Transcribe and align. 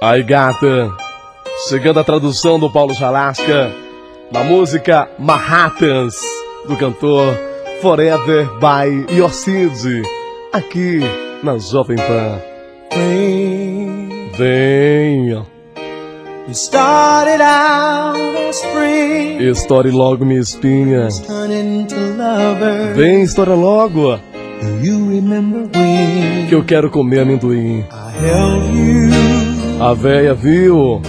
Aí, 0.00 0.22
gata. 0.22 0.92
Chegando 1.68 1.98
a 1.98 2.04
tradução 2.04 2.56
do 2.56 2.70
Paulo 2.70 2.94
Jalasca 2.94 3.72
da 4.30 4.44
música 4.44 5.10
Manhattans, 5.18 6.14
do 6.68 6.76
cantor 6.76 7.34
Forever 7.82 8.48
by 8.60 9.12
Yossid, 9.12 10.02
aqui 10.52 11.00
na 11.42 11.58
Jovem 11.58 11.96
Pan. 11.96 12.40
Vem, 12.94 14.30
venha. 14.36 15.44
Started 16.52 17.42
out 17.42 18.18
as 18.48 18.62
Estoure 19.40 19.90
logo 19.90 20.24
minha 20.24 20.40
espinha. 20.40 21.08
Vem, 22.94 23.22
estoura 23.22 23.54
logo, 23.54 24.16
Do 24.60 24.86
you 24.86 25.10
remember 25.10 25.68
when 25.76 26.46
que 26.48 26.54
eu 26.54 26.64
quero 26.64 26.88
comer 26.88 27.20
amendoim. 27.20 27.80
I 27.80 28.10
held 28.20 28.64
you 28.74 29.17
A 29.80 29.94
véia 29.94 30.34
viu 30.34 31.00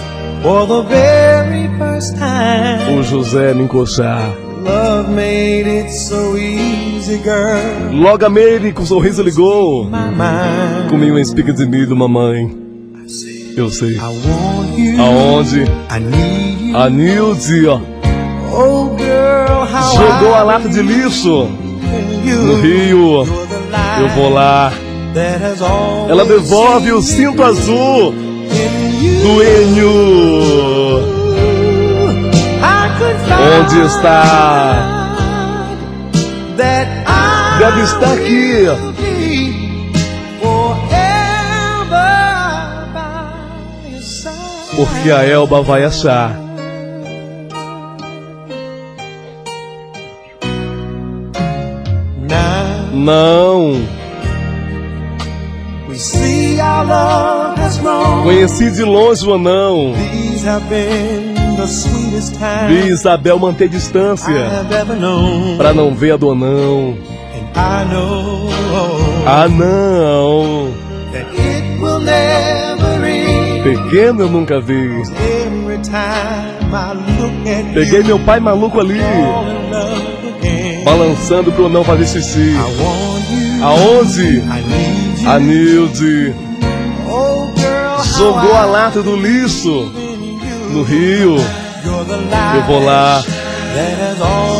for 0.42 0.66
the 0.66 0.82
very 0.88 1.68
first 1.76 2.14
time? 2.16 2.98
o 2.98 3.02
José 3.02 3.52
me 3.54 3.64
encoxar. 3.64 4.32
Love 4.64 5.10
made 5.10 5.66
it 5.66 5.90
so 5.90 6.36
easy, 6.36 7.18
girl. 7.18 7.92
Logo 7.92 8.24
a 8.24 8.28
Mary 8.28 8.72
com 8.72 8.82
um 8.82 8.86
sorriso 8.86 9.22
ligou. 9.22 9.88
Comi 10.88 11.10
uma 11.10 11.20
espiga 11.20 11.52
de 11.52 11.66
milho, 11.66 11.96
mamãe. 11.96 12.54
Eu 13.56 13.70
sei. 13.70 13.98
Aonde? 13.98 15.64
A 16.74 16.88
Nilde 16.88 17.66
ó, 17.66 17.80
Oh, 18.52 18.96
girl, 18.96 19.66
jogou 19.96 20.34
a 20.34 20.42
lata 20.42 20.68
de 20.68 20.82
lixo 20.82 21.48
no 22.24 22.60
rio. 22.60 23.24
Eu 24.00 24.08
vou 24.14 24.30
lá. 24.30 24.72
Ela 26.08 26.24
devolve 26.24 26.92
o 26.92 27.02
cinto 27.02 27.42
azul. 27.42 28.29
Do 29.22 29.42
Enio. 29.42 31.00
I 32.62 32.88
could 32.98 33.18
Onde 33.60 33.86
está? 33.86 35.14
Deve 37.58 37.82
estar 37.82 38.12
aqui. 38.12 38.66
Porque 44.76 45.10
a 45.10 45.24
Elba 45.24 45.62
vai 45.62 45.84
achar. 45.84 46.38
Não. 52.92 54.00
we 55.90 55.96
see 55.96 56.39
Conheci 58.22 58.70
de 58.70 58.82
longe 58.82 59.26
o 59.26 59.34
anão. 59.34 59.92
Vi 62.68 62.88
Isabel 62.88 63.38
manter 63.38 63.68
distância 63.68 64.34
pra 65.56 65.72
não 65.72 65.94
ver 65.94 66.12
a 66.12 66.16
do 66.16 66.30
anão. 66.30 66.96
Ah, 69.26 69.48
não. 69.48 70.70
Pequeno 73.62 74.22
eu 74.22 74.28
nunca 74.28 74.60
vi. 74.60 75.02
Peguei 77.74 78.02
meu 78.02 78.18
pai 78.20 78.40
maluco 78.40 78.80
ali, 78.80 79.00
balançando 80.84 81.52
pro 81.52 81.68
não 81.68 81.84
fazer 81.84 82.06
xixi. 82.06 82.54
Need 83.60 85.22
you. 85.22 85.30
A 85.30 85.38
Nilde 85.38 86.49
jogou 88.04 88.54
a 88.54 88.64
lata 88.64 89.02
do 89.02 89.16
lixo 89.16 89.90
no 90.70 90.82
rio. 90.82 91.36
Eu 92.54 92.62
vou 92.66 92.84
lá. 92.84 93.22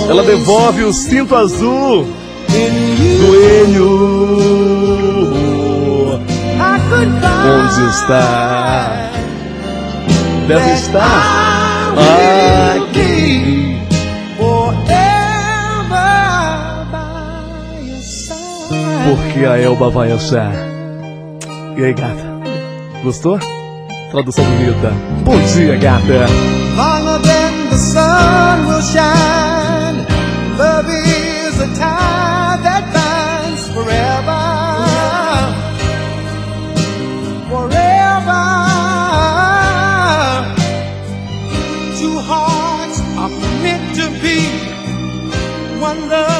Ela 0.09 0.23
devolve 0.23 0.85
o 0.85 0.93
cinto 0.93 1.35
azul 1.35 2.07
do 2.49 3.37
Enio. 3.65 4.61
Onde 7.43 7.91
está? 7.91 9.11
Deve 10.47 10.73
estar 10.73 11.95
aqui. 12.77 13.81
Porque 19.05 19.45
a 19.45 19.59
Elba 19.59 19.91
vai 19.91 20.13
achar. 20.13 20.53
E 21.77 21.85
aí, 21.85 21.93
gata? 21.95 22.30
Gostou? 23.03 23.39
Tradução 24.11 24.45
bonita. 24.45 24.93
Bom 25.25 25.41
dia, 25.55 25.77
gata. 25.77 26.27
Longer 26.77 27.19
than 27.23 27.71
the 27.71 27.77
sun 27.77 28.67
will 28.67 28.83
shine. 28.83 30.07
Love 30.59 30.91
is 30.91 31.61
a 31.61 31.67
tie 31.79 32.59
that 32.63 32.85
binds 32.93 33.69
forever. 33.69 34.43
Forever. 37.49 38.45
Two 41.99 42.19
hearts 42.21 43.01
are 43.17 43.31
meant 43.63 43.95
to 43.97 44.11
be. 44.21 44.49
One 45.81 46.09
love 46.11 46.40